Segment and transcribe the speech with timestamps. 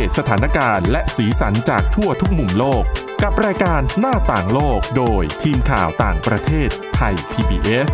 [0.00, 2.82] เดตสถานการณ์และสีสันจากทั่วทุกมุมโลก
[3.22, 7.90] กับรายการหน้าต่างโลกโดยทีมข่าวต่างประเทศไทย PBS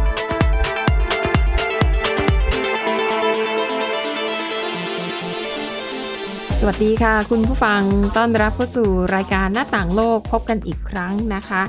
[6.60, 7.80] สวัสดีค่ะ คุณผู้ฟัง
[8.16, 11.62] ต้อนรับเข้าสู่รายการหน้าต่างโลกพบกันอีกครั้งนะคะ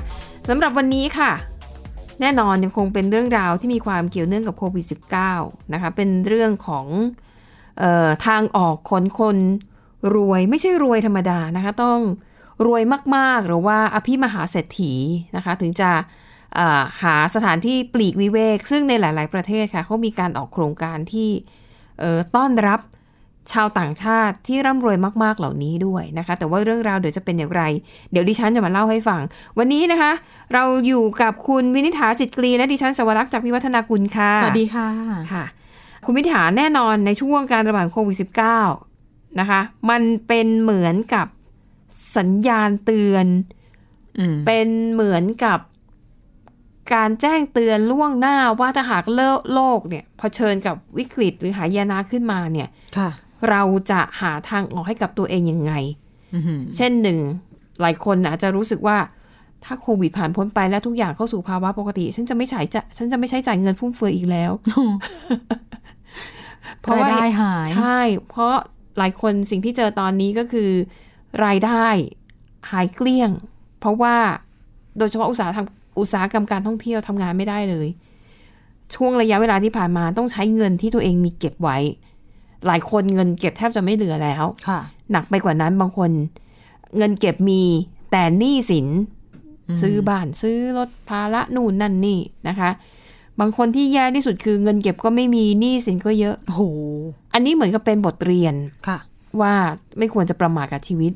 [0.48, 1.32] สำหรับวันนี้ค่ะ
[2.20, 4.86] แน่นอนยังคงเป็นเรื่องราวที่มีความเกี่ยวเนื่องกับโควิด
[5.28, 6.86] -19 นะคะเป็นเรื่องของ
[7.82, 9.38] ออทางออกคนคน
[10.14, 12.00] รวยไม่ใช่รวยธรรมดานะคะ ต้อง
[12.66, 12.82] รวย
[13.16, 14.92] มากๆ หรือว่าอภิมหาเศรษฐี
[15.36, 15.90] นะคะ ถึงจะ
[16.54, 21.30] เอ่อหาสถานที่ปลีกวิเวก ซึ่งในหลาย ๆ ประเทศค่ะเขามีการออกโครงการที่
[22.00, 22.80] เอ่อต้อนรับ
[23.52, 27.62] ชาวต่างชาติที่ร่ำรวยมาก ๆ เหล่านี้ด้วยนะคะ แต่ว่าเรื่องราวเดี๋ยวจะเป็นอย่างไร
[28.10, 29.20] เดี๋ยวดิฉันจะมาเล่าให้ฟัง
[29.58, 30.12] วันนี้นะคะ
[30.54, 34.88] เราอยู่กับคุณวินิษฐาจิตกรีและดิฉันสวรักษ์จากพิวัฒนากุลค่ะ สวัสดีค่ะ
[35.32, 35.44] ค่ะ
[36.04, 38.95] คุณวินิษฐาแน่นอนในช่วงการระบาดโควิด -19
[39.40, 41.26] นะคะ มันเป็นเหมือนกับ
[42.16, 43.26] สัญญาณเตือน
[44.18, 45.58] อืมเป็นเหมือนกับ
[46.94, 53.10] การแจ้งเตือนล่วงหน้าว่าถ้าหากโลกโลกเนี่ยเผชิญกับวิกฤตหรือหายนะขึ้นมาเนี่ยค่ะ
[53.50, 55.72] เราจะหาทางออกให้กับตัวเองยังไง
[56.34, 57.18] อือหือเช่นหนึ่ง
[57.80, 58.98] หลายคนอาจจะรู้สึกว่า
[59.64, 64.52] ถ้าโควิดผ่านพ้นไปแล้วทุกอย่างเข้าสู่ภาวะปกติ ฉันจะไม่ใช้จะฉันจะไม่ใช้จ่ายเงินฟุ่มเฟือยอีกแล้ว
[66.80, 68.56] เพราะรายว่าได้หายใช่ เพราะ
[68.98, 70.70] หลายคนสิ่งที่เจอตอนนี้ก็คือ
[71.44, 71.86] รายได้
[72.70, 73.30] หายเกลี้ยง
[73.80, 74.16] เพราะว่า
[74.98, 75.66] โดยเฉพาะอุตสาหกรรม
[76.00, 77.88] อุตสาหกรรมการท่องเที่ยวทำงานไม่ได้เลย
[78.94, 81.78] ช่วงระยะเวลาที่ผ่านมาต้องใช้เงินที่ตัวเองมีเก็บไว้
[82.66, 84.80] หลายคนเงินเก็บแทบจะไม่เหลือแล้วค่ะ
[85.12, 86.10] หนักไปกว่านั้นบางคน
[86.96, 87.62] เงินเก็บมี
[88.12, 88.86] แต่หนี้สิน
[89.82, 92.70] ซื้อบ้านซื้อรถภาระนู่นนั่นนี่นะคะ
[93.40, 96.62] บางคนที่แย่ที่สุดคือเงินเก็บก็ไม่มีหนี้สินก็เยอะโอ้โห
[97.32, 98.54] อันนี้เหมือนกับเป็นบทเรียน
[98.88, 98.98] ค่ะ
[99.40, 99.54] ว่า
[99.98, 101.12] ไม่ควรจะประมาทกับชีวิต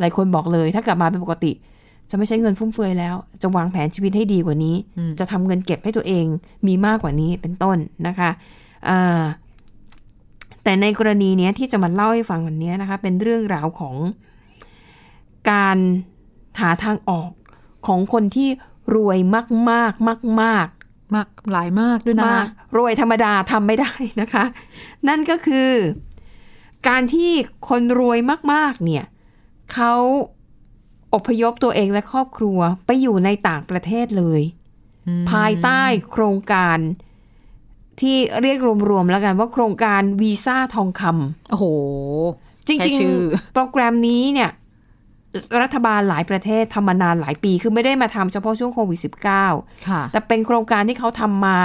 [0.00, 1.52] หลายคนบอกเลย ถ้ากลับมาเป็นปกติ
[2.10, 6.26] จะไม่ใช้เงินฟุ่มเฟือยแล้ว จะวางแผนชีวิตให้ดีกว่านี้อืมจะทำเงินเก็บให้ตัวเอง
[6.66, 7.76] มีมากกว่านี้เป็นต้น
[8.06, 8.30] นะคะ
[8.88, 9.22] อ่า
[10.64, 13.96] แต่ในกรณีเนี้ยที่จะมาเล่าให้ฟังวันนี้นะคะ เป็นเรื่องราวของ
[15.50, 15.78] การ
[16.60, 17.30] หาทางออก
[17.86, 18.48] ของคนที่
[18.94, 20.68] รวยมาก ๆ มาก
[21.16, 22.46] มากๆมากหลายมากด้วยนะมาก
[22.76, 24.44] รวยธรรมดาทำไม่ได้นะคะ
[25.08, 25.70] นั่นก็คือ
[26.88, 27.30] การที่
[27.68, 28.18] คนรวย
[28.52, 29.04] มากๆเนี่ย
[29.72, 29.94] เขา
[31.14, 34.42] อพยพตัวเองและครอบครัวไปอยู่ในต่างประเทศเลย
[35.08, 36.78] อืมภายใต้โครงการ
[38.00, 38.58] ที่เรียก
[38.90, 41.64] รวมๆแล้วกันว่าโครงการวีซ่าทองคำโอ้โห
[42.68, 44.50] จริงแค่ชื่อๆโปรแกรมนี้เนี่ย
[45.62, 49.00] รัฐบาลหลายประเทศทำมานานหลายปี คือไม่ได้มาทำเฉพาะช่วงโควิด
[49.44, 51.58] -19 ค่ะ แต่เป็นโครงการที่เขาทำมา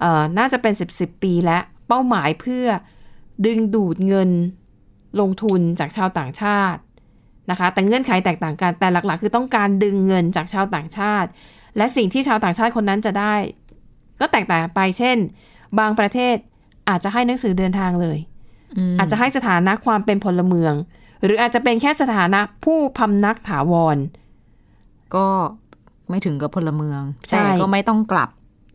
[0.00, 2.66] เอ่อน่าจะเป็นสิบสิบปีแล้วเป้าหมายเพื่อ
[3.46, 4.30] ดึงดูดเงิน
[5.20, 6.80] ลงทุนจากชาวต่างชาติ
[7.50, 11.28] นะคะ แต่เงื่อนไขแตกต่างกัน แต่หลัก ๆ คือต้องการดึงเงินจากชาวต่างชาติ
[11.76, 13.34] และสิ่งที่ชาวต่างชาติคนนั้นจะได้
[14.20, 15.16] ก็แตกต่างไป เช่น
[15.78, 16.36] บางประเทศ
[16.88, 18.18] อาจจะให้หนังสือเดินทางเลย
[18.92, 20.74] มอาจจะให้สถานะความเป็นพลเมือง
[21.24, 23.96] หรืออาจจะเป็นแค่สถานะผู้พำนักถาวร
[25.16, 25.26] ก็
[26.10, 28.28] ไม่ถึงกับพลเมืองใช่แต่ก็ไม่ต้องกลับ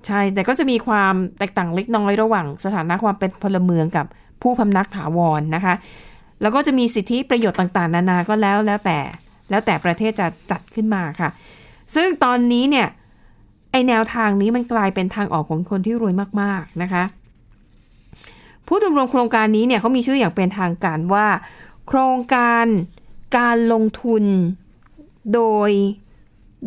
[0.08, 4.06] ใช่ แต่ก็จะมีความแตกต่างเล็กน้อยระหว่าง สถานะความเป็นพลเมืองกับ
[4.42, 5.74] ผู้พำนักถาวรนะคะ
[6.42, 9.00] แล้วก็จะมีสิทธิประโยชน์ต่างๆ นานาก็แล้วแล้วแต่
[9.50, 11.30] แล้วแต่ประเทศจะจัดขึ้นมาค่ะ
[11.96, 12.88] ซึ่งตอนนี้เนี่ย
[13.72, 17.04] ไอแนวทางนี้มันกลายเป็นทางออกของคนที่รวยมาก ๆ นะคะ
[18.68, 21.26] ผู้ดำรงโครงการนี้เนี่ยเขามีชื่ออย่างเป็นทางการว่า
[21.90, 22.66] โครงการ
[23.38, 24.24] การลงทุน
[25.34, 25.70] โดย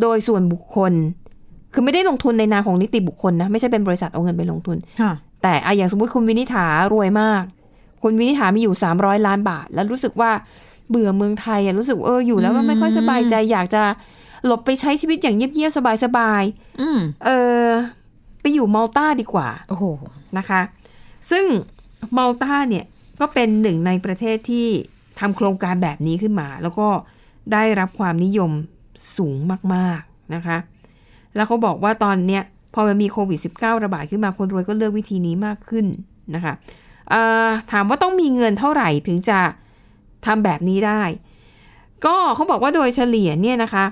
[0.00, 0.92] โดยส่วนบุคคล
[1.72, 5.12] คือไม่ได้ลงทุนในนามของนิติบุคคลนะ ไม่ใช่เป็นบริษัทเอาเงินไปลงทุนค่ะ
[5.42, 7.42] แต่อะอย่างสมมติคุณวินิษฐารวยมาก
[8.02, 10.30] คุณวินิษฐามีอยู่ 300 ล้านบาท แล้วรู้สึกว่า
[10.90, 13.82] เบื่อเมืองไทยอะรู้สึกว่าเอออยู่แล้วมันไม่ค่อยสบายใจอยากจะ
[14.46, 16.42] หลบไปใช้ชีวิตอย่างเงียบๆสบาย
[16.80, 17.30] อืมๆเอ
[17.62, 17.64] อ
[18.40, 19.84] ไปอยู่มัลตาดีกว่าโอ้โห
[20.38, 20.60] นะคะ
[21.30, 21.44] ซึ่ง
[22.16, 22.84] มัลตาเนี่ย
[23.20, 24.68] ก็เป็นหนึ่งในประเทศที่
[25.22, 26.88] ทำโครงการแบบนี้ขึ้นมา แล้วก็
[27.52, 28.50] ได้รับความนิยม
[29.16, 29.36] สูง
[29.74, 30.56] มากๆนะคะ
[31.34, 32.42] แล้วเขาบอกว่าตอนเนี้ย
[32.74, 35.86] พอมันมีโควิด -19 ระบาดขึ้นมาคนรวยก็เลือกวิธีนี้มากขึ้น
[36.34, 36.54] นะคะ
[37.10, 39.38] เอ่อถามว่าต้องมีเงินเท่าไหร่ถึงจะ
[40.26, 41.02] ทำแบบนี้ได้
[42.04, 43.84] ก็เขาบอกว่าโดยเฉลี่ยเนี่ยนะคะ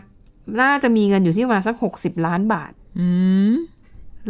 [0.61, 3.07] น่าจะมีเงินอยู่ที่ประมาณสัก60ล้านบาทอื
[3.51, 3.55] ม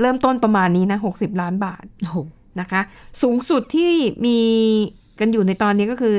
[0.00, 2.18] เริ่มต้นประมาณนี้นะ60ล้านบาทโอ้โห
[2.60, 2.80] นะคะ
[3.22, 3.92] สูงสุดที่
[4.26, 4.38] มี
[5.20, 6.14] กันอยู่ในตอนนี้ก็คือ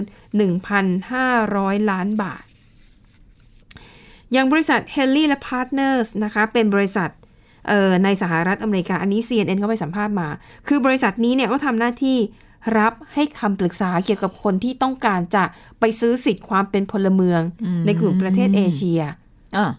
[1.14, 2.44] 1,500 ล้านบาท
[4.32, 7.10] อย่างบริษัท h e l l y และ Partners นะคะ เป็นบริษัท
[7.68, 10.28] เอ่อในสหรัฐอเมริกา อันนี้ CNN เขาไปสัมภาษณ์มา
[10.68, 12.18] คือบริษัทนี้เนี่ยก็ทำหน้าที่
[12.80, 15.44] รับให้คำปรึกษาเกี่ยวกับคนที่ต้องการจะ
[15.80, 17.42] ไปซื้อสิทธิ์ความเป็นพลเมือง
[17.86, 19.02] ในกลุ่มประเทศเอเชีย
[19.58, 19.72] อะ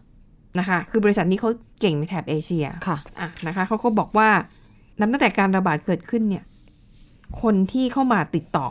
[0.58, 4.28] นะคะ คือบริษัทนี้เขาเก่งในแถบเอเชีย ค่ะอะนะคะเขาก็บอกว่า
[5.00, 6.44] นับตั้งแต่การระบาดเกิดขึ้นเนี่ย
[7.42, 8.68] คนที่เข้ามาติดต่อ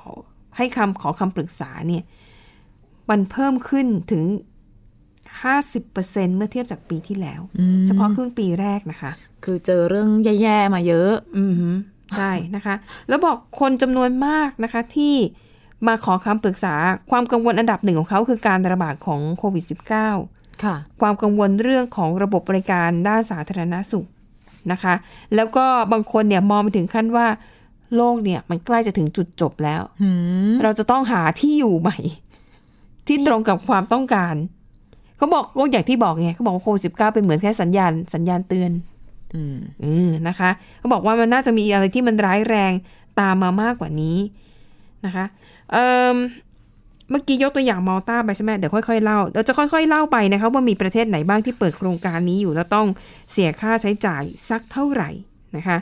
[0.57, 2.03] ให้คำขอคำปรึกษาเนี่ย
[3.09, 4.23] มันเพิ่มขึ้นถึง
[5.45, 7.41] 50%เมื่อเทียบจากปีที่แล้ว
[7.85, 9.11] เฉพาะครึ่งปีแรกนะคะ
[9.43, 10.09] คือเจอเรื่อง
[10.41, 11.69] แย่ ๆ มาเยอะ อือฮึ
[12.17, 12.75] ใช่นะคะ
[13.07, 15.15] แล้วบอกคนจำนวนมากนะคะที่
[15.87, 16.73] มาขอคำปรึกษา
[17.11, 19.65] ความกังวลอันดับหนึ่งของเขาคือการระบาดของโควิด
[20.09, 24.07] -19 ค่ะ ความกังวลเรื่องของระบบบริการด้านสาธารณสุข
[24.71, 24.93] นะคะ
[25.35, 27.27] แล้วก็บางคนเนี่ยมองไปถึงขั้นว่า
[27.95, 30.11] โลกเนี่ยมันใกล้จะถึงจุดจบแล้วหื
[30.51, 31.97] มเราจะต้องหาที่อยู่ใหม่
[33.07, 34.35] ที่ตรงกับความต้องการ
[35.17, 38.71] เขาบอกก็อย่างที่บอกไงเขาบอกว่าโควิดสิเป็นเหมือนแค่สัญญาณสัญญาณเตือน
[39.35, 40.49] อืมเออนะคะ
[40.79, 42.71] เขาบอกว่ามันน่าจะมีอะไรที่มันร้ายแรง
[43.19, 44.17] ตามมามากกว่านี้
[45.05, 45.25] นะคะ
[45.71, 46.15] เอ่ม
[47.09, 52.87] เมื่อกี้ยกตัวอย่างมอลตาไปใช่ไหมเดี๋ยวค่อยๆเล่าเดี๋ยวจะค่อยๆเล่าไปนะคะว่ามีประเทศไหนบ้างที่เปิดโครงการนี้อยู่แล้วต้อง
[53.31, 55.09] เสียค่าใช้จ่ายสักเท่าไหร่
[55.57, 55.77] นะคะ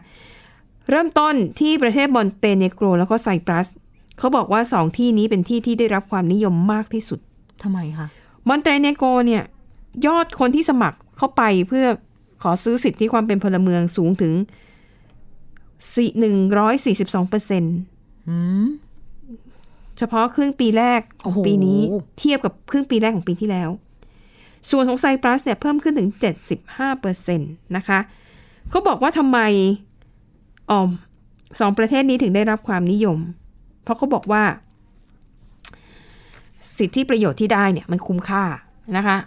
[0.90, 3.68] เริ่มต้นที่ประเทศมอนเตเนโกรแล้วก็ไซปรัส
[4.18, 7.20] เขาบอกว่าสองที่นี้เป็นที่ที่ได้รับความนิยมมากที่สุด
[7.64, 8.08] ทำไมคะ
[8.48, 9.44] มอนเตเนโกรเนี่ย
[10.08, 11.86] ยอดคนที่สมัครเข้าไปเพื่อ
[12.44, 14.34] ขอซื้อสิทธิความเป็นพลเมืองสูงถึง
[16.20, 17.64] หนึ่งร้อยสี่สิบสองเปอร์เซ็น
[18.30, 18.68] อืม
[19.98, 21.80] เฉพาะครึ่งปีแรกขโอ้องโหปีนี้
[22.20, 23.70] เทียบกับครึ่งปีแรกของปีที่แล้ว
[24.72, 26.10] ส่วนของไซปรัสเนี่ยเพิ่มขึ้นถึง
[26.56, 28.00] 75เปอร์เซ็นต์นะคะ
[28.70, 29.40] เขาบอกว่าทำไม
[30.72, 30.90] ออม
[31.60, 33.18] สองประเทศนี้ถึงได้รับความนิยม
[33.84, 34.44] เพราะเขาบอกว่า
[36.78, 38.44] สิทธิประโยชน์ที่ได้เนี่ยมันคุ้มค่า
[38.98, 39.18] นะคะ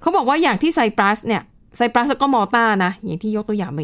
[0.00, 1.42] เขาบอกว่าอย่างที่ไซปรัสเนี่ย
[1.76, 3.80] ไซปรัสแล้วก็มอลตานะอย่างที่ยกตัวอย่างไป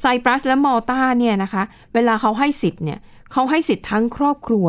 [0.00, 1.62] ไซปรัสและมอลตาเนี่ยนะคะ
[1.94, 2.98] เวลาเขาให้สิทธิ์เนี่ย
[3.32, 4.66] เขาให้สิทธิ์ทั้งครอบครัว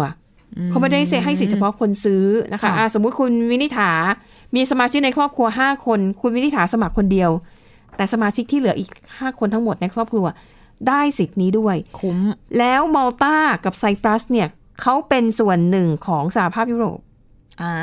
[0.69, 3.91] เขาไม่ได้ให้สิทธิ์เฉพาะคนซื้อนะคะค่ะอะสมมุติคุณวินิษฐา
[4.55, 7.31] มีสมาชิกในครอบครัว 5 คน คุณวินิษฐาสมัครคนเดียว
[7.97, 10.25] แต่สมาชิกที่เหลืออีก 5 คนทั้งหมดในครอบครัว
[10.87, 12.17] ได้สิทธิ์นี้ด้วย คุ้ม
[12.59, 13.35] แล้วมอลตา
[13.65, 14.47] กับไซปรัสเนี่ย
[14.81, 16.99] เขาเป็นส่วนหนึ่งของสหภาพยุโรป
[17.61, 17.73] อ่า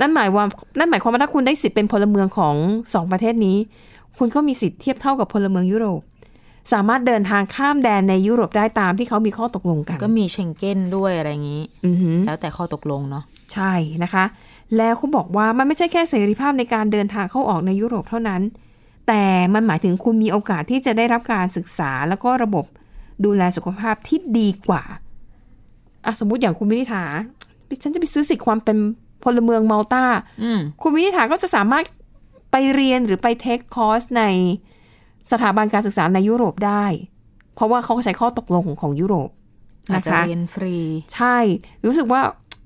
[0.00, 0.44] นั่นหมายว่า
[0.78, 2.54] นั่นหมายความว่าถ้าคุณได้สิทธิ์เป็นพลเมืองของ
[2.94, 3.56] สองประเทศนี้
[4.18, 6.00] คุณก็มีสิทธิ์เทียบเท่ากับพลเมืองยุโรป
[6.72, 13.24] สามารถเดินทางข้ามแดนในยุโรปได้ตามที่เขามีข้อตกลงกัน ก็มีเชงเก้นด้วยอะไรอย่างนี้อือหือแล้วแต่ข้อตกลงเนาะ
[13.54, 13.72] ใช่
[14.02, 14.24] นะคะ
[14.76, 18.42] แล้วเขาบอกว่ามันไม่ใช่แค่เสรีภาพในการเดินทางเข้าออกในยุโรปเท่านั้น
[19.12, 22.64] แต่มันหมายถึงคุณมีโอกาสที่จะได้รับการศึกษา แล้วก็ระบบ
[23.24, 24.82] ดูแลสุขภาพที่ดีกว่า
[26.04, 27.04] อะสมมุติอย่างคุณวินิษฐา
[27.82, 28.76] ฉันจะไปซื้อสิทธิ์ความเป็น
[29.24, 30.04] พลเมืองมัลตา
[30.42, 31.84] อืมคุณวินิษฐาก็จะสามารถ
[32.50, 34.22] ไปเรียนหรือไปเทคคอร์สใน
[35.30, 36.84] สถาบันการศึกษาในยุโรปได้
[37.54, 39.30] เพราะว่าเขาใช้ข้อตกลงของยุโรป
[39.90, 40.76] อาจนะจะคะเรียนฟรี
[41.14, 41.36] ใช่
[41.84, 42.20] รู้สึกว่า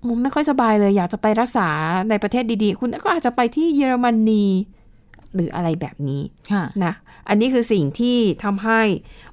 [0.06, 1.68] มันไม่ค่อยสบายเลย อยากจะไปรักษา
[2.10, 4.44] ในประเทศดีๆ คุณก็อาจจะไปที่เยอรมนี
[5.34, 6.22] หรืออะไรแบบนี้
[6.52, 6.92] ค่ะนะ
[7.28, 8.80] อันนี้คือสิ่งที่ทำให้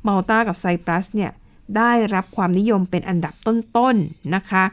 [0.07, 1.31] มาลตากับไซปรัสเนี่ย
[1.77, 4.63] ได้รับความนิยมเป็นอันดับต้นๆนะคะ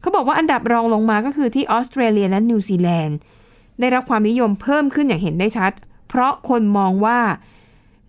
[0.00, 3.18] เขาบอกว่าอันดับรองลงมาก็คือที่ออสเตรเลียและนิวซีแลนด์
[3.80, 5.72] ได้รับความนิยมเพิ่มขึ้นอย่างเห็นได้ชัด
[6.08, 7.18] เพราะคนมองว่า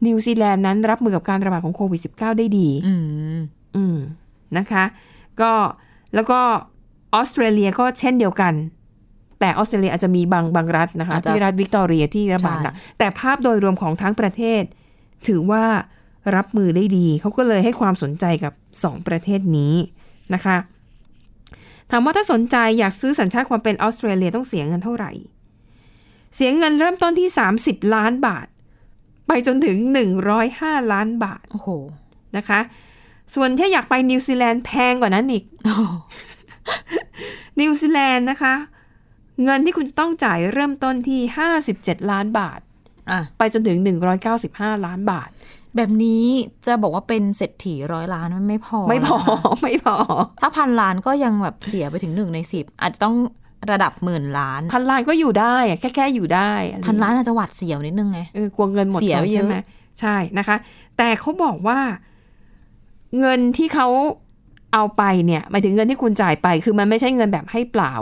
[0.05, 2.93] นิวซีแลนด์นั้นรับมือกับการระบาดของโควิด -19 ได้ดีอื
[3.37, 3.39] ม
[3.75, 3.97] อืม
[4.57, 4.83] นะคะ
[5.41, 5.51] ก็
[6.15, 6.39] แล้วก็
[7.13, 8.53] ออสเตรเลียก็เช่นเดียวกัน
[9.43, 14.63] แต่ออสเตรเลียอาจจะมีบางบางรัฐนะคะอาจจะที่รัฐวิกตอเรียที่ระบาดหนักใช่แต่ภาพโดยรวมของทั้งประเทศ
[15.27, 15.63] ถือว่า
[16.35, 19.73] รับมือได้ดี เขาก็เลยให้ความสนใจกับสองประเทศนี้
[20.33, 20.57] นะคะ
[21.91, 25.11] ถามว่าถ้าสนใจอยากซื้อสัญชาติความเป็นออสเตรเลียต้องเสียเงินเท่าไหร่
[26.35, 28.47] เสียเงินเริ่มต้นที่ 30 ล้านบาท
[29.27, 29.77] ไปจนถึง
[30.35, 31.69] 105 ล้านบาทโอ้โห
[32.37, 32.59] นะคะ
[33.35, 35.43] ส่วนถ้าอยากไปนิวซีแลนด์แพงกว่านั้นอีก
[37.59, 38.53] นิวซีแลนด์นะคะ
[39.43, 41.19] เงินที่คุณจะต้องจ่ายเริ่มต้นที่
[41.65, 42.59] 57 ล้านบาท
[43.11, 43.77] อะไปจนถึง
[44.31, 45.29] 195 ล้านบาท
[45.75, 46.25] แบบนี้
[46.67, 49.95] จะบอกว่าเป็นเศรษฐีร้อยล้านมันไม่พอ ไม่พอนะคะไม่พอ
[50.41, 53.15] ถ้าพันล้านก็ยังแบบเสียไปถึงหนึ่งในสิบอาจจะต้อง
[53.71, 59.55] ระดับหมื่นล้าน พันล้านก็อยู่ได้อะแค่แค่อยู่ได้อะไรพันล้านอาจจะหวัดเสียวนิดนึงไงเออกลัวเงินหมดเสียก่อนเยอะใช่ไหม
[59.99, 60.55] ใช่นะคะ
[60.97, 61.79] แต่เขาบอกว่า
[63.19, 63.87] เงินที่เขา
[64.73, 67.93] เอาไปเนี่ยหมายถึงเงินที่คุณจ่ายไป คือมันไม่ใช่เงินแบบให้เปล่า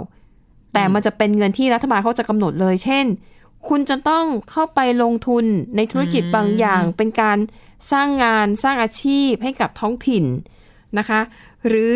[0.74, 3.06] แต่มันจะเป็นเงินที่รัฐบาลเขาจะกำหนดเลย เช่น
[3.68, 7.38] คุณจะต้องเข้าไปลงทุนในธุรกิจบางอย่าง เป็นการ
[7.92, 10.26] สร้างงานสร้างอาชีพให้กับท้องถิ่น
[10.98, 11.20] นะคะ
[11.68, 11.96] หรือ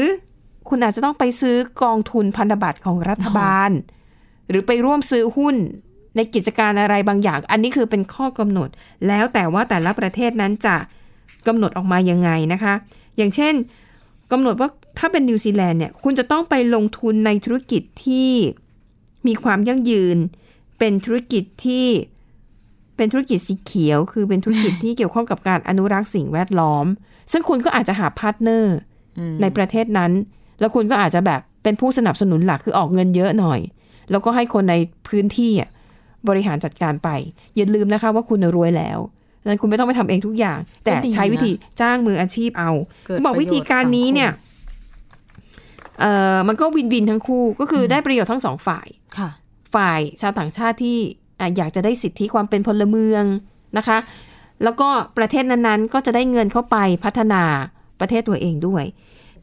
[0.70, 3.70] คุณอาจจะต้องไปซื้อกองทุนพันธบัตรของรัฐบาล
[4.50, 5.55] หรือไปร่วมซื้อหุ้น
[6.15, 8.70] ในกิจการอะไรบางอย่าง อันนี้คือเป็นข้อกำหนด
[9.08, 10.75] แล้วแต่ว่าแต่ละประเทศนั้นจะ
[11.48, 12.74] กำหนดออกมายังไงนะคะ
[13.17, 13.53] อย่างเช่น
[14.32, 18.32] กำหนดว่าถ้าเป็นนิวซีแลนด์เนี่ยคุณจะต้องไปลงทุนในธุรกิจที่
[19.27, 20.17] มีความยั่งยืน
[20.79, 21.88] เป็นธุรกิจที่
[22.98, 26.86] เป็นธุรกิจสีเขียว คือเป็นธุรกิจที่เกี่ยวข้องกับการอนุรักษ์สิ่งแวดล้อม
[27.32, 28.75] ซึ่งคุณก็อาจจะหา partner
[29.41, 30.12] ในประเทศนั้น
[30.60, 33.60] แล้วคุณก็อาจจะแบบเป็นผู้สนับสนุนหลักคือออกเงินเยอะหน่อย
[34.12, 34.75] แล้วก็ให้คนใน
[35.08, 35.70] พื้นที่อะ
[36.27, 37.10] บริหารจัดการไป
[37.55, 39.00] อย่าลืมนะคะว่าคุณรวยแล้ว
[39.41, 41.51] ดังนั้นคุณไม่ต้องไปทำเองทุกอย่าง แต่ก็ดีนะใช้วิธี
[41.82, 42.72] จ้างมืออาชีพเอา
[43.05, 44.32] เกิดบอกวิธีการนี้เนี่ย
[46.00, 48.88] เอ่อมันก็วินวินทั้งคู่ก็คืออได้ประโยชน์ทั้งสองฝ่าย
[49.18, 49.30] ค่ะ
[49.75, 50.98] ฝ่ายชาวต่างชาติที่
[51.40, 53.24] อะอยากจะได้สิทธิความเป็นพลเมือง
[53.78, 53.98] นะคะ
[54.64, 57.44] แล้วก็ประเทศนั้นๆ ก็จะได้เงินเข้าไปพัฒนา
[58.00, 58.84] ประเทศตัวเองด้วย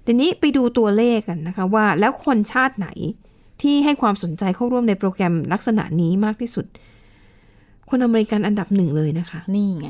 [0.06, 2.88] ทีนี้ไปดูตัวเลขกันนะคะว่าแล้วคนชาติไหน
[3.62, 6.66] ที่ให้ความสนใจเข้าร่วมในโปรแกรมลักษณะนี้มากที่สุด
[7.90, 9.88] คนอเมริกันอันดับหนึ่งเลยนะคะ นี่ไง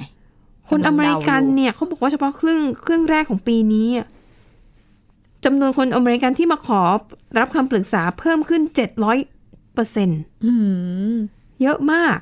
[0.71, 4.07] คนอเมริกันเนี่ยเขาบอกว่าเฉพาะครึ่งครึ่งแรกของปีนี้อะ
[5.45, 6.83] จำนวนคนอเมริกันที่มาขอ
[7.39, 8.63] รับคำปรึกษาเพิ่มขึ้น
[9.19, 10.53] 700เปอร์เซ็นต์อื
[11.13, 11.17] ม
[11.63, 12.19] เยอะมาก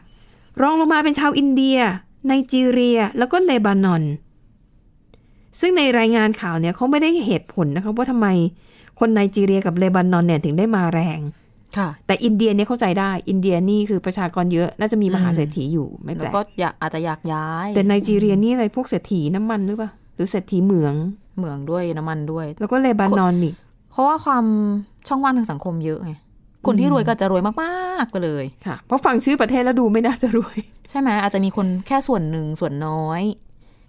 [0.63, 1.79] รองลงมาเป็นชาวอินเดีย
[2.27, 4.03] ไนจีเรีย แล้วก็เลบานอน
[5.61, 8.29] ซึ่งในรายงานข่าวเนี่ยเขาไม่ได้เหตุผลนะคะว่าทำไม
[9.01, 11.21] คนไนจีเรียกับเลบานอนเนี่ยถึงได้มาแรง
[11.77, 20.95] ค่ะแต่อินเดียเนี่ยเข้าใจได้ อินเดียนี่คือประชากรเยอะ น่าจะมีมหาเศรษฐีอยู่ไม่แปแล้ลวกก็อยากอาจจะอยากย้าย แต่ไนจีเรียนี่อะไรพวกเศรษฐีน้ำมันหรือเปล่าหรือเศรษฐีเหมือง
[21.41, 23.55] เหมืองด้วยน้ำมันด้วย แล้วก็เลบานอนนี่
[23.91, 24.45] เพราะว่าความ
[25.09, 26.13] ช่องว่างทางสังคมเยอะไง
[26.67, 30.59] คนที่รวยก็จะรวยมากๆไปเลยค่ะ เพราะฟังชื่อประเทศแล้วดูไม่น่าจะรวย
[30.91, 33.23] ใช่ไหมอาจจะมีคนแค่ส่วนหนึ่งส่วนน้อย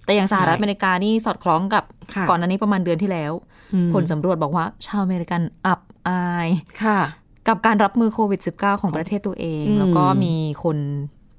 [0.05, 1.83] แต่อย่างสหรัฐใช่อเมริกานี่สอดคล้องกับ
[2.15, 3.33] ค่ะก่อนหน้านี้ประมาณเดือนที่แล้ว
[3.73, 6.49] อืมผลสำรวจบอกว่า ชาวอเมริกันอับอาย
[6.83, 6.99] ค่ะ
[7.47, 10.77] กับการรับมือโควิด -19 ของประเทศตัวเองอืมแล้วก็มีคน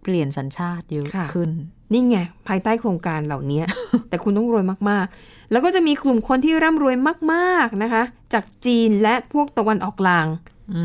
[0.03, 1.51] เปลี่ยนสัญชาติเยอะค่ะขึ้น
[1.93, 2.19] นี่ไง
[2.49, 3.61] ภายใต้โครงการเหล่านี้
[4.09, 6.95] แต่คุณต้องรวยมากๆ แล้วก็จะมีกลุ่มคนที่ร่ำรวย
[7.33, 10.27] มาก ๆนะคะ จากจีนและพวกตะวันออกกลาง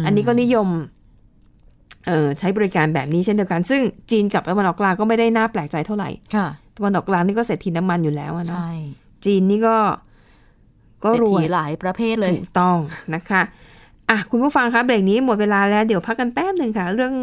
[0.02, 0.68] มอันนี้ก็นิยม
[2.08, 3.82] เออใช้บริการแบบนี้เช่นเดียวกัน ซึ่ง
[4.12, 6.48] จีนกับตะวันออกกลางก็ไม่ได้น่าแปลกใจเท่าไหร่ค่ะ
[6.78, 8.72] ตะวันออกกลางนี่ก็เศรษฐีน้ำมันอยู่แล้วอะเนาะใช่
[9.26, 9.78] จีนนี่ก็
[11.04, 12.78] ก็รวยเศรษฐีหลายประเภทเลยถูกต้อง
[13.16, 13.42] นะคะ
[14.12, 17.14] อะคุณผู้ฟังคะเบรกนี้หมดเวลาแล้วเดี๋ยวพักกันแป๊บหนึ่งค่ะ เรื่อง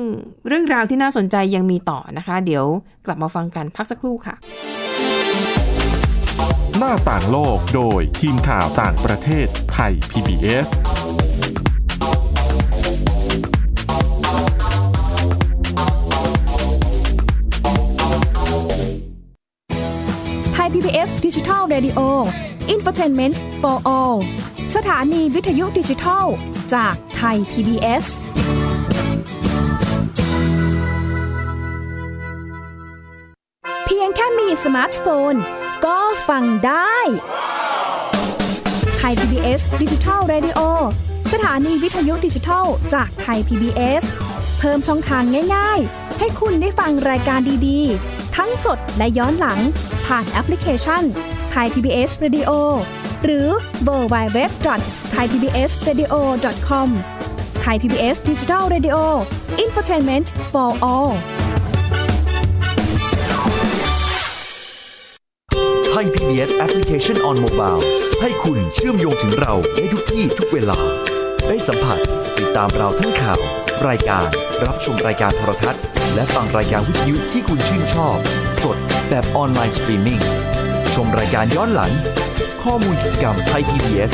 [0.49, 2.65] เรื่องราวที่น่าสนใจยังมีต่อนะคะ เดี๋ยว
[3.07, 4.35] กลับมาฟังกันพักสักครู่ค่ะ
[6.79, 10.69] หน้าต่างโลกโดยทีมข่าวต่างประเทศไทย PBS
[20.55, 22.01] ไทย PBS ดิจิทัล Radio
[22.75, 24.17] Infotainment for All
[24.77, 26.25] สถานีวิทยุดิจิทัล
[26.75, 28.05] จากไทย PBS
[33.85, 35.35] เพียงแค่มีสมาร์ทโฟน
[35.87, 36.97] ก็ฟังได้
[38.99, 40.61] Thai PBS Digital Radio
[41.33, 42.65] สถานีวิทยุดิจิทัล
[42.95, 44.03] จากไทย PBS
[44.59, 45.23] เพิ่มช่องทาง
[45.55, 49.61] ง่ายๆ ให้คุณได้ฟังรายการดีๆ ทั้งสดและย้อนหลัง
[50.07, 51.03] ผ่านแอปพลิเคชัน
[51.51, 52.51] ไทย PBS Radio
[53.25, 53.49] หรือ
[53.83, 54.51] World Wide Web
[55.13, 56.89] Thai PBS Radio com
[57.61, 58.97] Thai PBS Digital Radio
[59.61, 61.13] Infotainment for all
[65.91, 67.83] Thai PBS Application on Mobile
[68.21, 70.79] ให้คุณเชื่อมโยงถึงเราในทุกที่ทุกเวลา
[71.49, 71.99] ได้สัมผัส
[72.39, 73.41] ติดตามเราทั้งข่าว
[73.89, 74.27] รายการ
[74.67, 75.83] รับชมรายการโทรทัศน์
[76.15, 78.17] และฟังรายการวิทยุที่คุณชื่นชอบ
[78.63, 78.77] สด
[79.09, 80.21] แบบออนไลน์สตรีมมิ่ง
[80.95, 81.93] ชมรายการย้อนหลัง
[82.65, 84.13] ข้อมูลกิจกรรมไทย PBS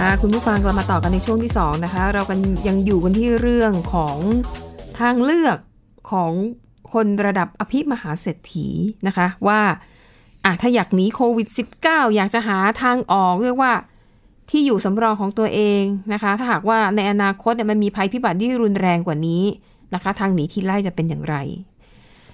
[0.00, 2.38] ค่ะคุณผู้ฟังกลับมาต่อกันในช่วงที่2นะคะเรากัน
[2.68, 4.18] ยังอยู่กันที่เรื่องของ
[5.00, 5.58] ทางเลือก
[6.10, 6.32] ของ
[6.92, 8.68] คนระดับอภิมหาเศรษฐี
[9.06, 9.60] นะคะว่า
[10.44, 11.48] อะถ้าอยากหนีโควิด
[11.82, 13.72] -19 อยากจะหาทางออกเรียกว่า
[14.50, 19.44] ที่อยู่สำรองของตัวเองนะคะ ถ้าหากว่าในอนาคตเนี่ยมันมีภัยพิบัติที่รุนแรงกว่านี้
[19.94, 21.36] นะคะ ทางหนีที่ไล่จะเป็นอย่างไร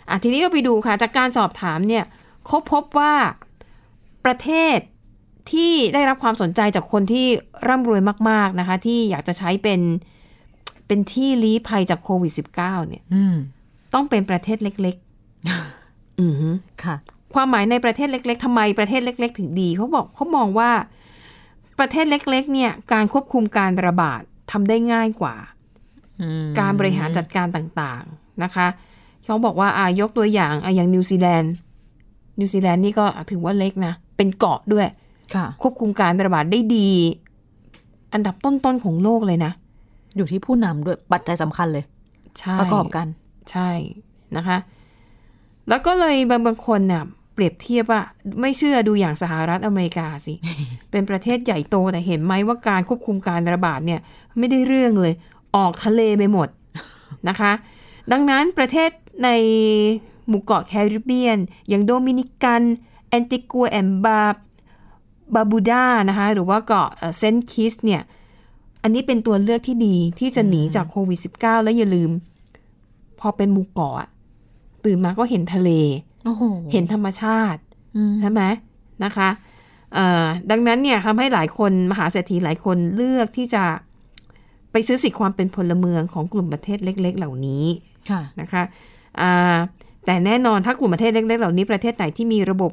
[0.08, 2.04] อะทีนี้เราไปดูค่ะ จากการสอบถามเนี่ย
[2.46, 3.12] เขาพบว่า
[4.24, 4.78] ประเทศ
[5.50, 7.26] ที่ได้รับความสนใจจากคนที่
[7.68, 9.80] ร่ำรวยมาก ๆนะคะ ที่อยากจะใช้เป็น
[10.86, 13.36] เป็นที่ลี้ภัยจากโควิด -19 เนี่ยอืม
[13.94, 14.96] ต้องเป็นประเทศเล็ก
[15.58, 16.48] ๆ อือฮึ
[16.84, 16.96] ค่ะ
[17.34, 20.70] ความหมายในประเทศเล็ก ๆทำไมประเทศเล็ก ๆ ถึงดีเขาบอกเขามองว่า
[21.78, 24.22] ประเทศเล็ก ๆ เนี่ย การควบคุมการระบาด
[24.52, 25.34] ทำได้ง่ายกว่า
[26.20, 28.66] อืมการบริหารจัดการต่างๆนะคะ
[29.24, 31.52] เขาบอกว่าอายกตัวอย่างอะอย่างนิวซีแลนด์
[32.38, 34.86] นิวซีแลนด์นี่ก็ถือว่าเล็กนะ เป็นเกาะด้วย
[35.34, 36.90] ค่ะควบคุมการระบาดได้ดี
[38.12, 39.52] อันดับต้นๆของโลกเลยนะ
[40.16, 41.84] อยู่ที่ผู้นำด้วยปัจจัยสำคัญเลย
[42.38, 43.06] ใช่ประกอบกัน
[43.50, 43.70] ใช่
[44.36, 44.58] นะคะ
[45.68, 47.02] แล้วก็เลยบางบางคนเนี่ย
[47.34, 48.02] เปรียบเทียบว่า
[48.40, 50.34] ไม่เชื่อดูอย่างสหรัฐอเมริกาสิ
[50.90, 54.00] เป็นประเทศใหญ่โตแต่เห็นไหมว่าการควบคุมการระบาดเนี่ย
[54.38, 55.14] ไม่ได้เรื่องเลย
[55.56, 56.48] ออกทะเลไปหมด
[57.28, 57.52] นะคะ
[58.12, 58.90] ดังนั้นประเทศ
[59.24, 59.28] ใน
[60.28, 62.62] หมู่เกาะแคริบเบียน อย่างโดมินิกัน
[63.08, 64.20] แอนติกัวแอนด์บา
[65.34, 68.02] บาร์บูดานะคะหรือว่าเกาะเซนต์คิตส์เนี่ย
[68.82, 72.10] อันนี้เป็นตัวเลือกที่ดีที่จะหนีจากโควิด -19 และอย่าลืม
[73.20, 74.08] พอเป็นหมู่เกาะอะ
[74.84, 75.70] ตื่นมาก็เห็นทะเล
[76.24, 77.60] โอ้โหเห็นธรรมชาติ
[77.96, 78.42] อืมใช่ไหม
[79.04, 79.28] นะคะ
[79.94, 83.64] เอ่อดังนั้นเนี่ยทำให้หลายคนมหาเศรษฐีหลายคนเลือกที่จะ
[84.72, 87.64] ไปซื้อสิทธิความเป็นพลเมืองของกลุ่มประเทศเล็ก ๆ เหล่านี้
[88.10, 88.62] ค่ะนะคะ
[89.20, 89.56] อ่า
[90.06, 92.72] แต่แน่นอนถ้ากลุ่มประเทศเล็ก ๆ เหล่านี้ประเทศไหนที่มีระบบ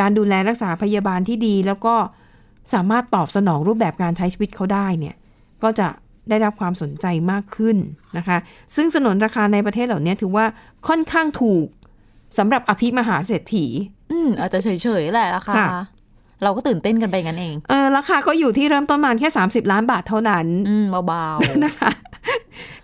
[0.00, 1.94] การดูแลรักษาพยาบาลที่ดี แล้วก็
[2.74, 5.16] สามารถตอบสนองรูปแบบการใช้ชีวิตเขาได้เนี่ย
[5.62, 5.88] ก็จะ
[6.28, 7.76] ได้รับความสนใจมากขึ้น
[8.16, 8.38] นะคะ
[8.74, 10.44] ซึ่งสนนราคาในประเทศเหล่านี้ถือว่า
[10.88, 11.66] ค่อนข้างถูก
[12.38, 13.66] สำหรับอภิมหาเศรษฐี
[14.12, 15.68] อืมอาจจะเฉยๆแหละราคาค่ะ
[16.42, 21.26] เราก็ตื่นเต้นกันไปงั้นเอง เออ ราคาก็อยู่ที่เริ่มต้นมาแค่ 30 ล้านบาทเท่านั้น อืมเบา
[21.64, 21.90] นะคะ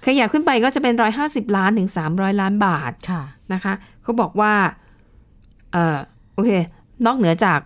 [0.04, 0.94] ขยับขึ้นไปก็จะเป็น
[1.24, 4.52] 150 ล้านถึง 300 ล้านบาทๆค่ะ นะคะ เขาบอกว่า
[5.72, 5.98] เออ
[6.34, 6.50] โอเค
[7.06, 7.60] นอกเหนือจาก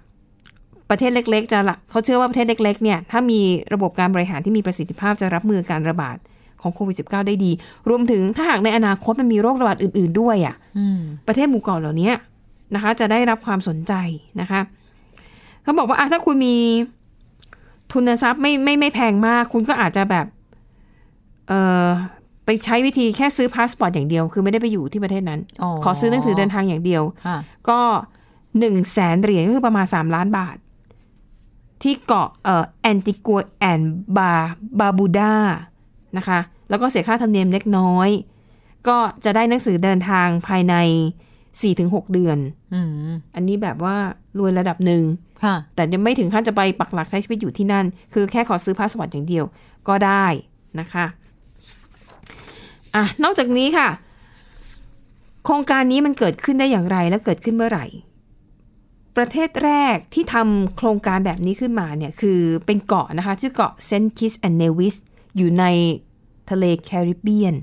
[0.91, 3.41] ประเทศเล็ก ๆ จะละเขาเชื่อว่าประเทศเล็กๆเนี่ยถ้ามี
[3.75, 6.17] ระบบการบริหารที่มีประสิทธิภาพจะรับมือการระบาด
[6.63, 7.53] ของโควิด -19 ได้ดี
[7.89, 10.55] รวมถึงถ้าหากในอนาคตมันมีโรคระบาดอื่น ๆ ด้วยอะ่ะ
[11.27, 12.11] ประเทศหมู่เกาะเหล่านี้
[12.75, 13.93] นะคะ จะได้รับความสนใจ
[14.41, 14.61] นะคะ
[15.63, 16.57] เขาบอกว่าถ้าคุณมี
[17.93, 20.27] ทุนทรัพย์ไม่ไม่ไม่แพงมาก คุณก็อาจจะแบบ
[21.49, 21.53] เอ
[21.87, 21.89] อ
[22.45, 27.03] ไปใช้วิธีแค่ซื้อพาสปอร์ตอย่างเดียว คือไม่ได้ไปอยู่ที่ประเทศนั้นขอซื้อหนังสือเดินทางอย่างเดียว
[27.69, 27.81] ก็
[28.59, 30.57] หนึ่งแสนเหรียญก็คือประมาณสามล้านบาท
[31.83, 33.81] ที่เกาะเอ่อแอนติกัวแอนด์
[34.19, 34.33] บา
[34.81, 35.35] บาร์บูดา
[36.17, 36.39] นะคะ
[36.69, 38.09] แล้วก็เสียค่าธรรมเนียมเล็กน้อย
[38.89, 40.75] ก็จะได้หนังสือเดินทางภายใน
[41.61, 42.39] สี่ถึงหกเดือน
[43.35, 43.97] อันนี้แบบว่า
[44.39, 45.03] รวยระดับหนึ่ง
[45.75, 47.85] แต่ยังไม่ถึงขั้นจะไปปักหลักใช้ชีวิตอยู่ที่นั่น
[48.15, 49.45] คือแค่ขอซื้อพาสปอร์ตอย่างเดียว
[49.89, 50.27] ก็ได้
[50.81, 51.07] นะคะ
[52.95, 53.89] อะนอกจากนี้ค่ะ
[55.45, 57.87] โครงการนี้มันเกิดขึ้นได้อย่างไรและเกิดขึ้นเมื่อไหร่
[59.17, 64.95] ประเทศแรกที่ทำโครงการแบบนี้ขึ้นมาเนี่ยคือเป็นเกาะนะคะ ชื่อเกาะเซนต์คิตส์แอนด์เนวิส
[65.37, 65.65] อยู่ใน
[66.51, 67.55] ทะเลแคริบเบียน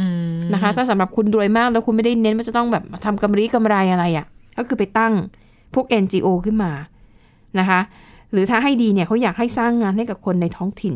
[0.00, 4.26] อืมนะคะ ถ้าสำหรับคุณรวยมากแล้วคุณไม่ได้เน้นว่าจะต้องแบบทำกำไรกำไรอะไรอะ่ะ
[4.58, 5.12] ก็คือไปตั้ง
[5.74, 6.72] พวก NGO ขึ้นมา
[7.58, 7.80] นะคะ
[8.32, 10.94] หรือถ้าให้ดีเนี่ยเขาอยากให้สร้างงานให้กับคนในท้องถิ่น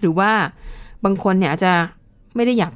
[0.00, 0.30] หรือว่า
[1.04, 1.72] บางคนเนี่ยอาจจะ
[2.36, 2.72] ไม่ได้อยาก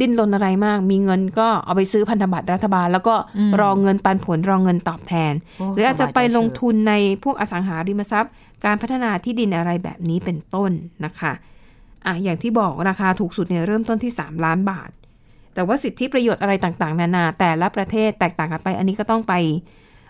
[0.00, 3.14] ดิ้นรนอะไรมาก มีเงินก็เอาไปซื้อพันธบัตรรัฐบาล แล้วก็
[3.60, 6.92] รอเงินปันผลรอเงินตอบแทนโอ้หรืออาจจะไปสบายใจลงทุนใน
[7.24, 8.32] พวกอสังหาริมทรัพย์
[8.64, 10.70] การพัฒนาที่ดินอะไรแบบนี้เป็นต้น
[11.04, 11.32] นะคะ
[12.06, 14.90] อะอย่างที่บอกราคาถูกสุดเนี่ยเริ่มต้นที่ 3 ล้านบาท
[15.54, 19.34] แต่ว่าสิทธิประโยชน์อะไรต่างๆ นานา แต่ละประเทศแตกต่างกันไป อันนี้ก็ต้องไป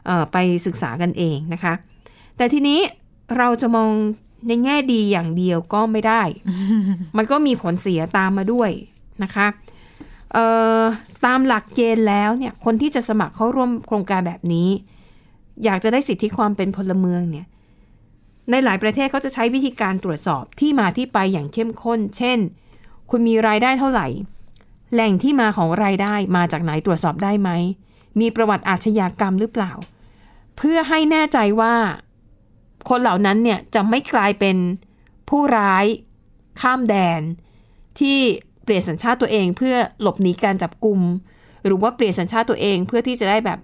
[0.07, 1.73] เอ่อไปศึกษากันเองนะคะ
[2.37, 2.81] แต่ทีนี้
[3.39, 3.91] เราจะมอง
[4.49, 6.23] ในแง่ดีอย่างเดียวก็ไม่ได้
[7.17, 8.71] มันก็มีผลเสียตามมาด้วย
[9.25, 9.47] นะคะ
[11.25, 14.69] ตามหลักเกณฑ์แล้วเนี่ยคนที่จะสมัครเข้าร่วมโครงการแบบนี้
[15.65, 17.47] อยากจะได้สิทธิความเป็นพลเมืองเนี่ย
[18.51, 22.39] ในหลายประเทศเขาจะใช้วิธีการตรวจสอบที่มาที่ไปอย่างเข้มข้น เช่น
[23.11, 24.07] คุณมีรายได้เท่าไหร่
[24.93, 27.51] แหล่งที่มาของรายได้มาจากไหนตรวจสอบได้ไหม
[28.21, 29.73] มีประวัติอาชญากรรมหรือเปล่า
[30.57, 31.75] เพื่อให้แน่ใจว่า
[32.89, 34.57] คนเหล่านั้นเนี่ยจะไม่กลายเป็น
[35.29, 35.85] ผู้ร้าย
[36.61, 37.21] ข้ามแดน
[37.99, 38.19] ที่
[38.71, 41.01] ลี่ยนสัญชาติตัวเองเพื่อหลบหนีการจับกลุ่ม
[41.67, 43.59] หรือว่าเปลี่ยนสัญชาติตัวเองเพื่อที่จะได้แบบ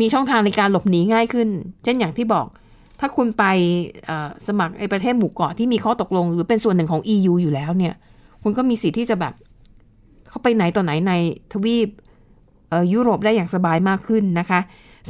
[0.00, 1.48] มีช่องทางในการหลบหนีง่ายขึ้น
[1.84, 2.46] เช่นอย่างที่บอก
[3.00, 3.44] ถ้าคุณไป
[4.46, 7.94] สมัครในประเทศหมู่เกาะที่มีข้อตกลง หรือเป็นส่วนหนึ่งของ EU อยู่แล้วเนี่ย
[8.42, 9.34] คุณก็มีสิทธิ์ที่จะแบบ
[10.28, 11.12] เข้าไปไหนต่อไหนใน
[11.52, 11.88] ทวีป
[12.92, 14.60] ยุโรปได้อย่างสบายมากขึ้นนะคะ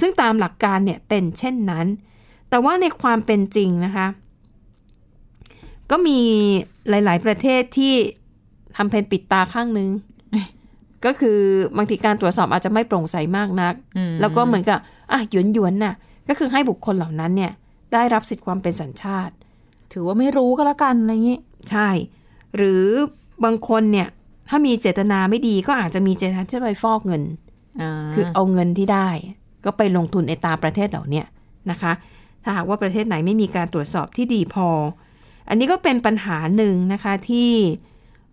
[0.01, 1.87] ซึ่งตามหลักการเนี่ยเป็นเช่นนั้น
[2.51, 4.07] แต่ว่าในความเป็นจริงนะคะ
[5.91, 6.19] ก็มี
[6.89, 7.95] หลาย ๆ ประเทศที่
[8.77, 9.89] ทำเพนปิดตาข้างนึง
[11.05, 11.39] ก็คือ
[11.77, 14.79] บางทีการตรวจสอบอาจจะไม่โปร่งใสมากนักอืมแล้วก็เหมือนกับ
[15.13, 15.95] อะหยวนหยวนๆน่ะ
[16.29, 17.53] ก็คือให้บุคคลเหล่านั้นเนี่ย
[17.93, 19.35] ได้รับสิทธิความเป็นสัญชาติ
[19.93, 21.39] ถือว่าไม่รู้ก็แล้วกันอะไรอย่างงี้
[21.71, 21.89] ใช่
[22.57, 22.85] หรือ
[23.45, 24.09] บางคนเนี่ย
[24.49, 27.23] ถ้ามีเจตนาไม่ดีก็อาจจะมีเจตนาที่จะไปฟอกเงิน
[28.15, 29.09] คือเอาเงินที่ได้
[29.65, 31.27] ก็ไปลงทุนในตามประเทศเหล่าเนี้ย
[31.71, 31.93] นะคะ
[32.43, 34.69] ถ้าหากว่าประเทศไหนไม่มีการตรวจสอบที่ดีพอ
[35.49, 37.51] อันนี้ก็เป็นปัญหาหนึ่งนะคะที่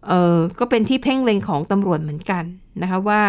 [0.08, 2.44] เออก็เป็นที่เพ่งเล็งของตำรวจเหมือนกัน
[2.82, 3.22] นะคะว่า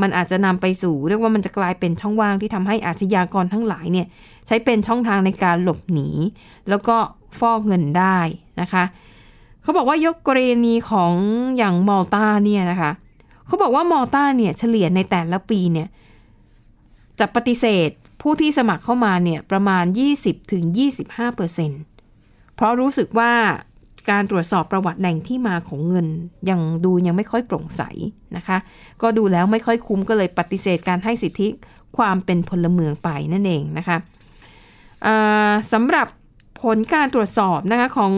[0.00, 4.06] มันอาจจะนำไปสู่เรียกว่ามันจะกลายเป็นช่องว่างที่ทำให้อาชญากรทั้งหลายเนี่ย
[4.46, 6.08] ใช้เป็นช่องทางในการหลบหนี
[6.68, 6.96] แล้วก็
[7.38, 8.18] ฟอกเงินได้
[8.60, 8.84] นะคะ
[9.62, 11.12] เขาบอกว่ายกกรณีของ
[11.56, 12.90] อย่างมอลตาเนี่ยนะคะ
[13.46, 15.88] เขาบอกว่ามอลตาเนี่ยเฉลี่ยในแต่ละปีเนี่ย
[17.18, 17.90] จะปฏิเสธ
[18.22, 19.84] ผู้ที่สมัครเข้ามาเนี่ยประมาณ
[20.60, 21.82] 20-25%เปอร์เซ็นต์
[22.54, 23.32] เพราะรู้สึกว่า
[24.10, 26.06] การตรวจสอบประวัติแหล่งที่มาของเงิน
[26.50, 27.82] ยังดูยังไม่ค่อยโปร่งใส
[28.36, 28.58] นะคะ
[29.02, 31.48] ก็ดูแล้วไม่ค่อยคุ้มก็เลยปฏิเสธการให้สิทธิ
[31.96, 33.96] ความเป็นพลเมืองไปนั่นเองนะคะ
[35.72, 36.06] สำหรับ
[36.62, 38.12] ผลการตรวจสอบนะคะของ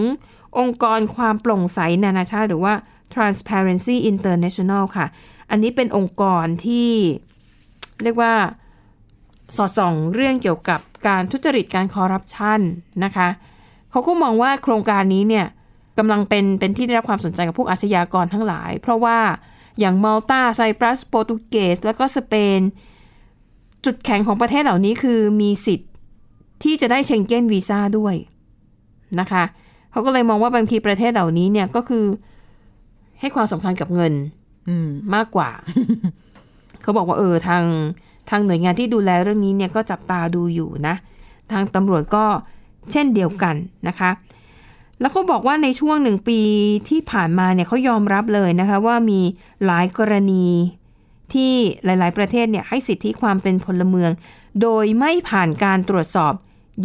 [0.58, 2.74] องค์กรความโปร่งใสนานาชาติ หรือว่า
[3.14, 5.06] Transparency International ค่ะ
[5.50, 6.90] อันนี้เป็นองค์กรที่
[8.02, 8.34] เรียกว่า
[9.56, 12.60] สอดส่องเรื่องเกี่ยวกับการทุจริตการคอร์รัปชัน
[13.04, 13.28] นะคะ
[13.90, 15.46] เขาก็มองว่าโครงการนี้เนี่ย
[15.98, 19.18] กำลังเป็นเป็นที่ได้รับความสนใจกับพวกอาชญากรทั้งหลาย เพราะว่า
[19.80, 22.60] อย่างมัลตาไซปรัสโปรตุเกส แล้วก็สเปน
[23.84, 25.90] จุดแข็งของประเทศเหล่านี้คือมีสิทธิ์
[26.62, 28.14] ที่จะได้เชงเก้นวีซ่าด้วย
[29.20, 29.44] นะคะ
[29.90, 32.04] เขาก็เลยมองว่าบางทีประเทศเหล่านี้เนี่ยก็คือ
[33.20, 34.12] ให้ความสำคัญกับเงิน
[34.68, 35.50] อืมมากกว่า
[36.82, 37.64] เขาบอกว่าเออทาง
[38.30, 40.94] ทางหน่วยงานที่ดูแลเรื่องนี้เนี่ยก็จับตาดูอยู่นะ
[41.52, 42.24] ทางตำรวจก็
[42.92, 43.54] เช่นเดียวกัน
[43.88, 44.10] นะคะ
[45.00, 46.40] แล้วเขาบอกว่าในช่วงหนึ่งปี
[46.88, 49.20] ที่ผ่านมาเนี่ยเขายอมรับเลยนะคะว่ามี
[49.64, 50.46] หลายกรณี
[51.32, 51.52] ที่
[51.84, 54.10] หลาย ๆ ประเทศเนี่ยให้สิทธิความเป็นพลเมือง
[54.62, 56.32] โดยไม่ผ่านการตรวจสอบ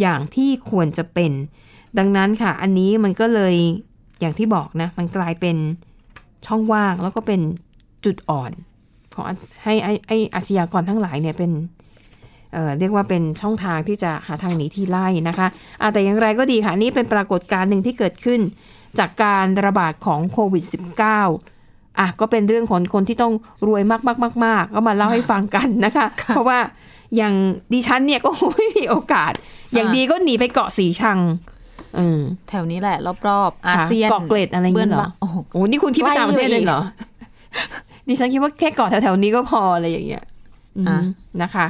[0.00, 1.32] อย่างที่ควรจะเป็น
[1.98, 3.54] ดังนั้นค่ะ อันนี้มันก็เลย
[4.20, 5.56] อย่างที่บอกนะ มันกลายเป็น
[6.46, 7.40] ช่องว่างแล้วก็เป็น
[8.04, 8.52] จุดอ่อน
[9.14, 9.24] ของ
[9.64, 11.50] ให้ไอ้ไอ้อาชญากรทั้งหลายเนี่ยเป็น
[12.56, 15.46] เอ่อเรียกว่าเป็นช่องทางที่จะหาทางหนีที่ไล่นะคะ
[15.80, 18.40] อะแต่อย่างไรก็ดีค่ะนี่เป็นปรากฏการณ์หนึ่งที่เกิดขึ้น
[18.98, 20.64] จากการระบาดของโควิด
[21.30, 23.32] -19 อะก็เป็นเรื่องของคนที่ต้อง
[23.66, 26.58] รวยมากๆๆๆก็มาเล่าให้ฟังกันนะคะ เพราะว่า
[27.16, 27.34] อย่าง
[27.72, 29.32] ดิฉันเนี่ยก็ไม่มีโอกาส
[29.74, 31.18] อย่างดีก็หนีไปเกาะสีชัง
[31.96, 32.96] เออแถวนี้แหละ
[33.28, 36.80] รอบๆอาเซียนเกาะเกร็ดอะไรอย่างเงี้ยเหรอบื้บ้โอ้โหโอ้นี่คุณคิดว่าต่างประเทศเลยเหรอ
[38.08, 40.24] ดิฉันคิดว่าแค่เกาะแถวๆนี้ก็พออะไรอย่างเงี้ย
[40.78, 40.98] อืมอะ
[41.42, 41.66] นะคะ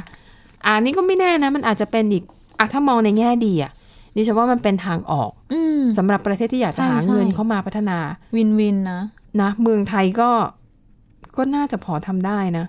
[0.65, 2.23] อ่านี่ก็ไม่แน่นะ มันอาจจะเป็นอีก
[2.59, 3.71] อะถ้ามองในแง่ดีอะ
[4.15, 7.97] ดิฉันว่ามันเป็นทางออกอืมสำหรับประเทศที่อยากจะใช่หาใช่เงินเข้ามาพัฒนา
[8.35, 9.01] วินวินนะ
[9.41, 10.29] นะเมืองไทยก็
[11.37, 12.65] ก็น่าจะพอทำได้นะ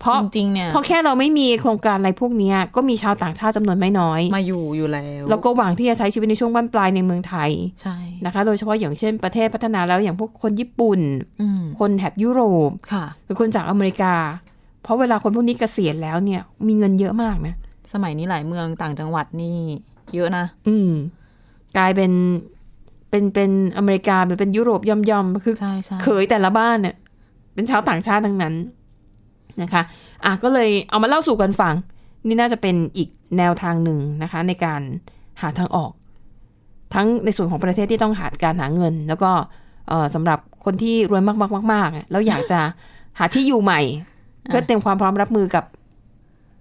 [0.00, 7.50] เพราะจริงๆเนี่ยเพราะแค่เราไม่มีโครงการอะไรพวกเนี้ยก็มีชาวต่างชาติจำนวนไม่น้อย มาอยู่อยู่แล้ว แล้วก็หวังที่จะใช้ชีวิตในช่วงบ้านปลายในเมืองไทย
[7.82, 11.00] ใช่นะคะ โดยเฉพาะอย่างเช่นประเทศพัฒนาแล้วอย่างพวกคนญี่ปุ่น
[11.40, 14.14] อืมคนแถบยุโรปค่ะหรือคนจากอเมริกา
[14.84, 17.54] เพราะเวลาคนพวกนี้เกษียณแล้วเนี่ย มีเงินเยอะมากนะ
[17.92, 19.56] สมัยนี้หลายเมืองต่างจังหวัดนี่
[20.14, 20.90] เยอะนะ อืม
[21.76, 22.12] กลายเป็น
[23.10, 26.96] เป็นเป็นอเมริกาเป็นเป็นยุโรปย่อมย่อมๆคือใช่ใช่เขยแต่ละบ้านเนี่ย
[27.54, 28.54] เป็นชาวต่างชาติทั้งนั้น
[29.62, 29.82] นะคะ
[30.24, 31.74] อะก็เลยเอามาเล่าสู่กันฟัง
[32.26, 34.80] นี่น่าจะเป็นอีกแนวทางหนึ่งนะคะ ในการ
[35.40, 35.92] หาทางออก
[36.94, 39.30] ทั้งในส่วนของประเทศที่ต้องหาการหาเงิน แล้วก็
[39.88, 42.60] เอ่อสำหรับคนที่รวยมากๆมากๆอะแล้วอยากจะ
[43.18, 43.80] หาที่อยู่ใหม่
[44.48, 45.64] เพื่อเตรียมความพร้อมรับมือกับ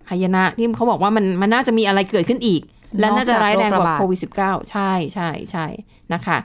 [0.09, 2.61] หายนะที่เขาบอกว่ามันมันน่าจะมีอะไรเกิดขึ้นอีก
[2.99, 5.65] และน่าจะร้ายแรงกว่าโควิด -19 ใช่ใช่ใช่
[6.13, 6.37] นะคะ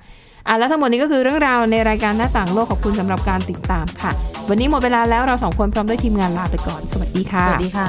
[0.46, 4.12] อะแล้วทั้งหมดนี้ก็คือเรื่องราวในรายการหน้าต่างโลกขอบคุณสำหรับการติดตามค่ะ
[4.48, 7.87] วันนี้หมดเวลาแล้วเราสองคนพร้อมด้วยทีมงานลาไปก่อน สวัสดีค่ะ สวัสดีค่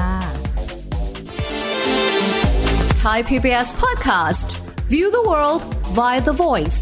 [3.04, 4.48] Thai PBS podcast.
[4.92, 5.62] View the world
[5.98, 6.78] via the voice.